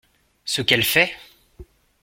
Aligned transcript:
Ce 0.45 0.63
qu'elle 0.63 0.83
fait! 0.83 1.11